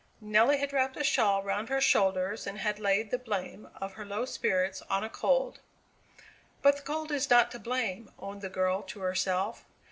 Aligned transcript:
Nelly 0.19 0.57
had 0.57 0.73
wrapped 0.73 0.97
a 0.97 1.03
shawl 1.03 1.43
round 1.43 1.69
her 1.69 1.79
shoulders, 1.79 2.47
and 2.47 2.57
had 2.57 2.79
laid 2.79 3.11
the 3.11 3.19
blame 3.19 3.69
of 3.75 3.93
her 3.93 4.03
low 4.03 4.25
spirits 4.25 4.81
on 4.89 5.03
a 5.03 5.09
cold. 5.11 5.59
"But 6.63 6.77
the 6.77 6.81
cold 6.81 7.11
is 7.11 7.29
not 7.29 7.51
to 7.51 7.59
blame," 7.59 8.09
owned 8.17 8.41
the 8.41 8.49
girl 8.49 8.81
to 8.81 9.01
herself. 9.01 9.63